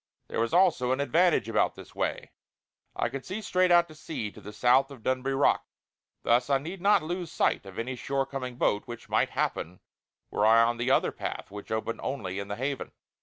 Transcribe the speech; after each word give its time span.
There 0.29 0.39
was 0.39 0.51
also 0.51 0.91
an 0.91 0.99
advantage 0.99 1.47
about 1.47 1.75
this 1.75 1.93
way; 1.93 2.31
I 2.95 3.07
could 3.07 3.23
see 3.23 3.39
straight 3.39 3.69
out 3.71 3.87
to 3.87 3.93
sea 3.93 4.31
to 4.31 4.41
the 4.41 4.51
south 4.51 4.89
of 4.89 5.03
Dunbuy 5.03 5.39
Rock. 5.39 5.67
Thus 6.23 6.49
I 6.49 6.57
need 6.57 6.81
not 6.81 7.03
lose 7.03 7.31
sight 7.31 7.67
of 7.67 7.77
any 7.77 7.95
shore 7.95 8.25
coming 8.25 8.55
boat; 8.55 8.87
which 8.87 9.09
might 9.09 9.29
happen 9.29 9.79
were 10.31 10.43
I 10.43 10.63
on 10.63 10.77
the 10.77 10.89
other 10.89 11.11
path 11.11 11.51
which 11.51 11.71
opened 11.71 11.99
only 12.01 12.39
in 12.39 12.47
the 12.47 12.55
Haven. 12.55 12.93